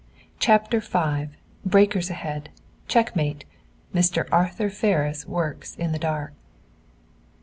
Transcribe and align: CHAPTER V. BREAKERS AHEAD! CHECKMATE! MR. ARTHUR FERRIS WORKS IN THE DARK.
CHAPTER 0.39 0.79
V. 0.79 1.27
BREAKERS 1.63 2.09
AHEAD! 2.09 2.49
CHECKMATE! 2.87 3.45
MR. 3.93 4.27
ARTHUR 4.31 4.71
FERRIS 4.71 5.27
WORKS 5.27 5.75
IN 5.75 5.91
THE 5.91 5.99
DARK. 5.99 6.33